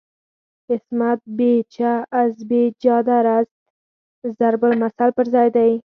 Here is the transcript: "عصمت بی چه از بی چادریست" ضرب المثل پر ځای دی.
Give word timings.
"عصمت 0.69 1.19
بی 1.37 1.53
چه 1.73 1.91
از 2.21 2.33
بی 2.49 2.61
چادریست" 2.81 3.57
ضرب 4.37 4.61
المثل 4.71 5.09
پر 5.15 5.25
ځای 5.33 5.49
دی. 5.55 5.71